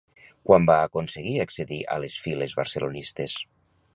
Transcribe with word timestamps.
Quan 0.49 0.63
va 0.69 0.77
aconseguir 0.85 1.35
accedir 1.43 1.79
a 1.95 1.99
les 2.05 2.17
files 2.25 2.57
barcelonistes? 2.61 3.37